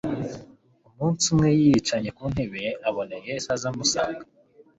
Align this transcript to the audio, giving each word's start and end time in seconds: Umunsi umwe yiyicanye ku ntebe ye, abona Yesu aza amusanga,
Umunsi 0.87 1.23
umwe 1.33 1.49
yiyicanye 1.57 2.09
ku 2.17 2.23
ntebe 2.33 2.57
ye, 2.65 2.71
abona 2.89 3.15
Yesu 3.27 3.47
aza 3.55 3.67
amusanga, 3.71 4.23